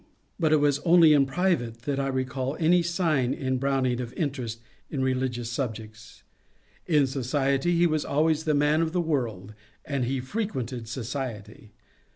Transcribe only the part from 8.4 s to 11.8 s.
the man of the world, and he frequented society.